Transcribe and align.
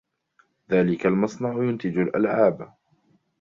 ذلك 0.71 1.05
المصنع 1.05 1.63
ينتج 1.63 1.97
الألعاب. 1.97 2.73